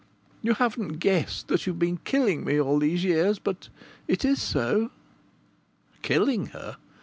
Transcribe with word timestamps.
You 0.41 0.55
haven't 0.55 0.93
guessed 0.93 1.47
that 1.49 1.67
you've 1.67 1.77
been 1.77 1.97
killing 2.05 2.43
me 2.43 2.59
all 2.59 2.79
these 2.79 3.03
years; 3.03 3.37
but 3.37 3.69
it 4.07 4.25
is 4.25 4.41
so" 4.41 4.89
Killing 6.01 6.47
her! 6.47 6.77